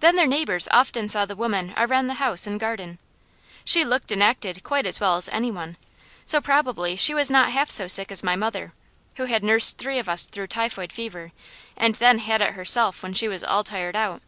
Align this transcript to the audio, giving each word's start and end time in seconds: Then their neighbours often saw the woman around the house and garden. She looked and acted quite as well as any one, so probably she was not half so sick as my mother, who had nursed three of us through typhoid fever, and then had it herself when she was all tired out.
Then 0.00 0.16
their 0.16 0.26
neighbours 0.26 0.68
often 0.70 1.08
saw 1.08 1.24
the 1.24 1.34
woman 1.34 1.72
around 1.78 2.06
the 2.08 2.20
house 2.20 2.46
and 2.46 2.60
garden. 2.60 2.98
She 3.64 3.82
looked 3.82 4.12
and 4.12 4.22
acted 4.22 4.62
quite 4.62 4.84
as 4.84 5.00
well 5.00 5.16
as 5.16 5.26
any 5.30 5.50
one, 5.50 5.78
so 6.26 6.38
probably 6.38 6.96
she 6.96 7.14
was 7.14 7.30
not 7.30 7.50
half 7.50 7.70
so 7.70 7.86
sick 7.88 8.12
as 8.12 8.22
my 8.22 8.36
mother, 8.36 8.74
who 9.16 9.24
had 9.24 9.42
nursed 9.42 9.78
three 9.78 9.98
of 9.98 10.06
us 10.06 10.26
through 10.26 10.48
typhoid 10.48 10.92
fever, 10.92 11.32
and 11.78 11.94
then 11.94 12.18
had 12.18 12.42
it 12.42 12.52
herself 12.52 13.02
when 13.02 13.14
she 13.14 13.26
was 13.26 13.42
all 13.42 13.64
tired 13.64 13.96
out. 13.96 14.20